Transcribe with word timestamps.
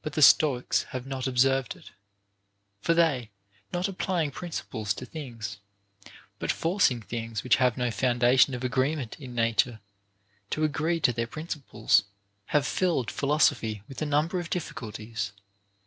But 0.00 0.14
the 0.14 0.22
Stoics 0.22 0.84
have 0.84 1.06
not 1.06 1.26
observed 1.26 1.76
it; 1.76 1.90
for 2.80 2.94
they, 2.94 3.28
not 3.74 3.88
applying 3.88 4.30
principles 4.30 4.94
to 4.94 5.04
things, 5.04 5.58
but 6.38 6.50
forcing 6.50 7.02
things 7.02 7.44
which 7.44 7.56
have 7.56 7.76
no 7.76 7.90
foundation 7.90 8.54
of 8.54 8.64
agreement 8.64 9.20
in 9.20 9.34
nature 9.34 9.80
to 10.48 10.64
agree 10.64 10.98
to 11.00 11.12
their 11.12 11.26
principles, 11.26 12.04
have 12.46 12.66
filled 12.66 13.10
philosophy 13.10 13.82
with 13.86 14.00
a 14.00 14.06
number 14.06 14.40
of 14.40 14.48
difficulties. 14.48 15.32